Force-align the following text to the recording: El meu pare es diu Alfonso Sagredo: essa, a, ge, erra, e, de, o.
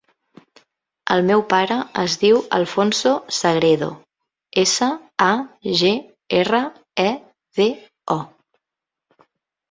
El 1.15 1.19
meu 1.25 1.41
pare 1.49 1.75
es 2.03 2.13
diu 2.21 2.39
Alfonso 2.57 3.11
Sagredo: 3.39 3.89
essa, 4.61 4.87
a, 5.25 5.27
ge, 5.81 5.91
erra, 6.39 6.63
e, 7.05 7.07
de, 7.61 7.67
o. 8.17 8.19